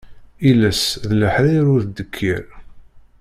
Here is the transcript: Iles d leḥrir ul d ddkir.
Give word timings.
Iles 0.49 0.83
d 1.09 1.11
leḥrir 1.19 1.65
ul 1.73 1.83
d 1.85 1.89
ddkir. 1.95 2.45